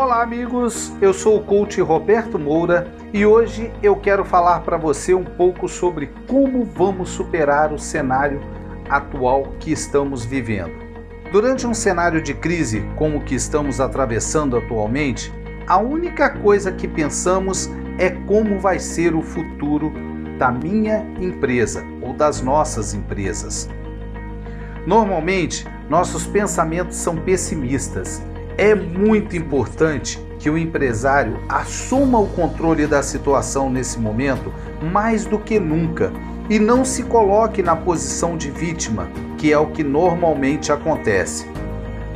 [0.00, 0.90] Olá, amigos.
[0.98, 5.68] Eu sou o coach Roberto Moura e hoje eu quero falar para você um pouco
[5.68, 8.40] sobre como vamos superar o cenário
[8.88, 10.72] atual que estamos vivendo.
[11.30, 15.30] Durante um cenário de crise como o que estamos atravessando atualmente,
[15.66, 19.92] a única coisa que pensamos é como vai ser o futuro
[20.38, 23.68] da minha empresa ou das nossas empresas.
[24.86, 28.22] Normalmente, nossos pensamentos são pessimistas.
[28.56, 34.52] É muito importante que o empresário assuma o controle da situação nesse momento
[34.92, 36.12] mais do que nunca
[36.48, 39.08] e não se coloque na posição de vítima,
[39.38, 41.46] que é o que normalmente acontece.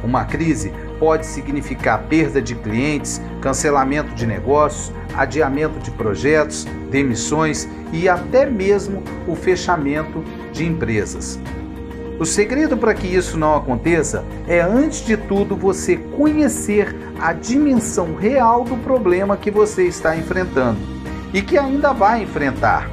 [0.03, 8.09] Uma crise pode significar perda de clientes, cancelamento de negócios, adiamento de projetos, demissões e
[8.09, 10.23] até mesmo o fechamento
[10.53, 11.39] de empresas.
[12.19, 18.15] O segredo para que isso não aconteça é, antes de tudo, você conhecer a dimensão
[18.15, 20.79] real do problema que você está enfrentando
[21.33, 22.89] e que ainda vai enfrentar.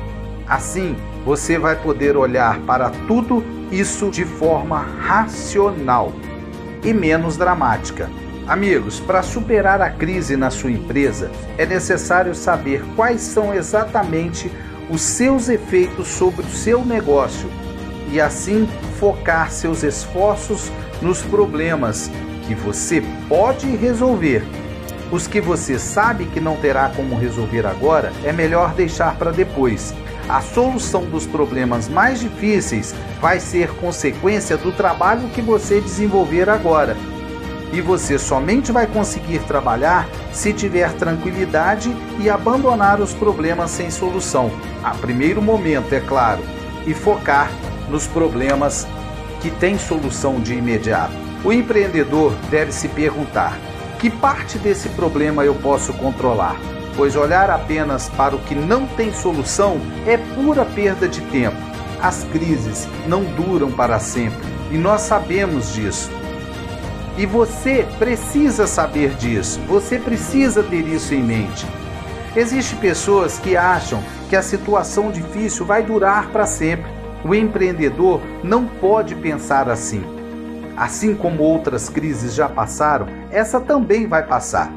[0.47, 6.11] Assim, você vai poder olhar para tudo isso de forma racional
[6.83, 8.09] e menos dramática.
[8.47, 14.51] Amigos, para superar a crise na sua empresa, é necessário saber quais são exatamente
[14.89, 17.47] os seus efeitos sobre o seu negócio
[18.11, 18.67] e assim
[18.99, 22.11] focar seus esforços nos problemas
[22.47, 24.43] que você pode resolver.
[25.11, 29.93] Os que você sabe que não terá como resolver agora, é melhor deixar para depois.
[30.29, 36.95] A solução dos problemas mais difíceis vai ser consequência do trabalho que você desenvolver agora.
[37.73, 44.51] E você somente vai conseguir trabalhar se tiver tranquilidade e abandonar os problemas sem solução.
[44.83, 46.41] A primeiro momento, é claro,
[46.85, 47.49] e focar
[47.91, 48.87] nos problemas
[49.41, 51.13] que têm solução de imediato.
[51.43, 53.59] O empreendedor deve se perguntar:
[53.99, 56.55] que parte desse problema eu posso controlar?
[56.95, 61.57] Pois olhar apenas para o que não tem solução é pura perda de tempo.
[62.01, 64.39] As crises não duram para sempre
[64.71, 66.09] e nós sabemos disso.
[67.17, 71.67] E você precisa saber disso, você precisa ter isso em mente.
[72.35, 77.00] Existem pessoas que acham que a situação difícil vai durar para sempre.
[77.23, 80.03] O empreendedor não pode pensar assim.
[80.75, 84.71] Assim como outras crises já passaram, essa também vai passar.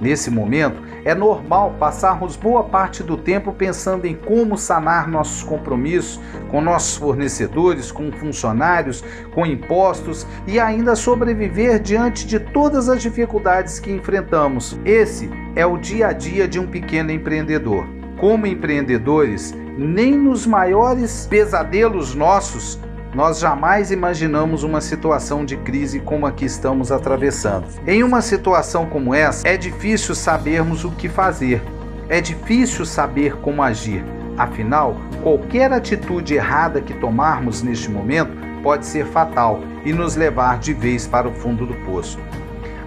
[0.00, 6.20] Nesse momento, é normal passarmos boa parte do tempo pensando em como sanar nossos compromissos
[6.50, 13.78] com nossos fornecedores, com funcionários, com impostos e ainda sobreviver diante de todas as dificuldades
[13.78, 14.78] que enfrentamos.
[14.84, 17.95] Esse é o dia a dia de um pequeno empreendedor.
[18.18, 22.78] Como empreendedores, nem nos maiores pesadelos nossos
[23.16, 27.66] nós jamais imaginamos uma situação de crise como a que estamos atravessando.
[27.86, 31.62] Em uma situação como essa, é difícil sabermos o que fazer,
[32.10, 34.04] é difícil saber como agir.
[34.36, 40.74] Afinal, qualquer atitude errada que tomarmos neste momento pode ser fatal e nos levar de
[40.74, 42.18] vez para o fundo do poço.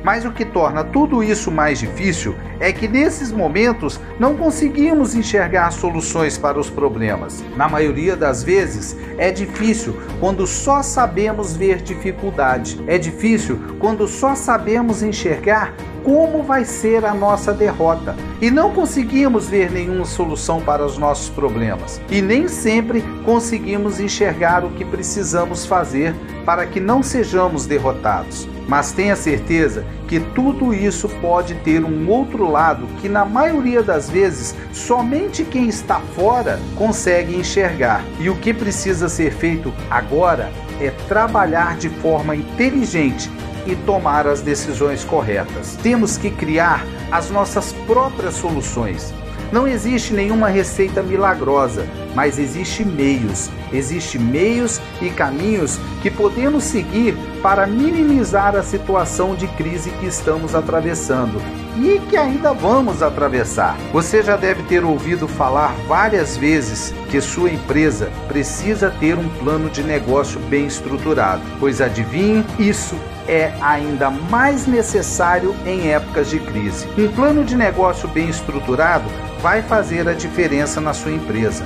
[0.04, 5.72] Mas o que torna tudo isso mais difícil é que nesses momentos não conseguimos enxergar
[5.72, 7.44] soluções para os problemas.
[7.56, 12.82] Na maioria das vezes, é difícil quando só sabemos ver dificuldade.
[12.88, 15.74] É difícil quando só sabemos enxergar
[16.04, 21.30] como vai ser a nossa derrota e não conseguimos ver nenhuma solução para os nossos
[21.30, 26.16] problemas e nem sempre conseguimos enxergar o que precisamos fazer
[26.46, 28.48] para que não sejamos derrotados.
[28.68, 34.10] Mas tenha certeza que tudo isso pode ter um outro lado que, na maioria das
[34.10, 38.04] vezes, somente quem está fora consegue enxergar.
[38.20, 43.30] E o que precisa ser feito agora é trabalhar de forma inteligente
[43.72, 45.78] e tomar as decisões corretas.
[45.82, 49.14] Temos que criar as nossas próprias soluções.
[49.52, 57.16] Não existe nenhuma receita milagrosa, mas existe meios, existe meios e caminhos que podemos seguir
[57.42, 61.42] para minimizar a situação de crise que estamos atravessando
[61.78, 63.76] e que ainda vamos atravessar.
[63.92, 69.70] Você já deve ter ouvido falar várias vezes que sua empresa precisa ter um plano
[69.70, 72.96] de negócio bem estruturado, pois adivinhe, isso
[73.30, 76.88] é ainda mais necessário em épocas de crise.
[76.98, 79.06] Um plano de negócio bem estruturado
[79.40, 81.64] vai fazer a diferença na sua empresa.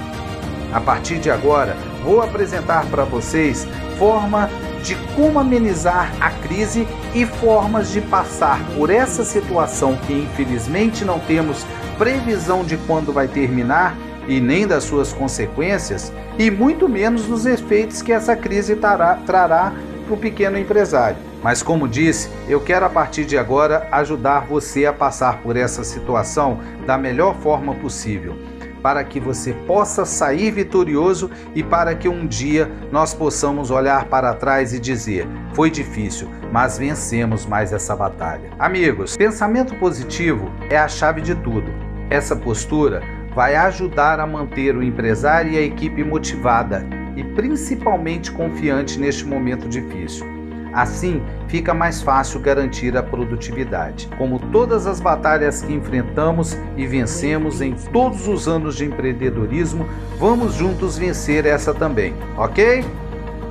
[0.73, 3.65] A partir de agora, vou apresentar para vocês
[3.97, 4.49] forma
[4.83, 11.17] de como amenizar a crise e formas de passar por essa situação que infelizmente não
[11.19, 11.65] temos
[11.97, 13.95] previsão de quando vai terminar
[14.27, 19.73] e nem das suas consequências, e muito menos dos efeitos que essa crise trará, trará
[20.05, 21.32] para o pequeno empresário.
[21.43, 25.83] Mas como disse, eu quero a partir de agora ajudar você a passar por essa
[25.83, 28.33] situação da melhor forma possível,
[28.81, 34.33] para que você possa sair vitorioso e para que um dia nós possamos olhar para
[34.33, 38.49] trás e dizer: foi difícil, mas vencemos mais essa batalha.
[38.57, 41.73] Amigos, pensamento positivo é a chave de tudo.
[42.09, 43.01] Essa postura
[43.35, 46.85] vai ajudar a manter o empresário e a equipe motivada
[47.17, 50.42] e principalmente confiante neste momento difícil.
[50.73, 54.09] Assim, fica mais fácil garantir a produtividade.
[54.17, 59.85] Como todas as batalhas que enfrentamos e vencemos em todos os anos de empreendedorismo,
[60.17, 62.83] vamos juntos vencer essa também, ok?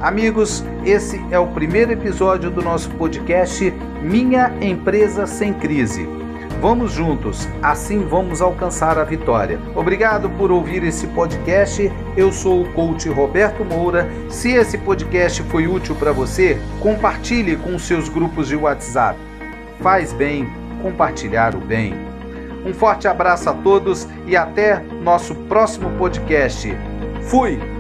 [0.01, 3.73] Amigos, esse é o primeiro episódio do nosso podcast
[4.03, 6.22] Minha Empresa Sem Crise.
[6.63, 9.59] Vamos juntos, assim vamos alcançar a vitória.
[9.75, 11.91] Obrigado por ouvir esse podcast.
[12.17, 14.09] Eu sou o coach Roberto Moura.
[14.31, 19.19] Se esse podcast foi útil para você, compartilhe com seus grupos de WhatsApp.
[19.81, 20.49] Faz bem
[20.81, 21.95] compartilhar o bem.
[22.65, 26.73] Um forte abraço a todos e até nosso próximo podcast.
[27.23, 27.72] Fui!